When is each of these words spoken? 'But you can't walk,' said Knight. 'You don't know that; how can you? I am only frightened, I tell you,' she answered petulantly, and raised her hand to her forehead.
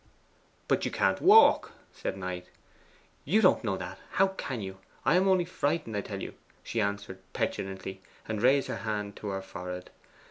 'But 0.67 0.83
you 0.83 0.89
can't 0.89 1.21
walk,' 1.21 1.73
said 1.93 2.17
Knight. 2.17 2.47
'You 3.23 3.39
don't 3.39 3.63
know 3.63 3.77
that; 3.77 3.99
how 4.13 4.29
can 4.29 4.59
you? 4.59 4.79
I 5.05 5.13
am 5.15 5.27
only 5.27 5.45
frightened, 5.45 5.95
I 5.95 6.01
tell 6.01 6.23
you,' 6.23 6.33
she 6.63 6.81
answered 6.81 7.19
petulantly, 7.33 8.01
and 8.27 8.41
raised 8.41 8.67
her 8.67 8.77
hand 8.77 9.15
to 9.17 9.27
her 9.27 9.43
forehead. 9.43 9.91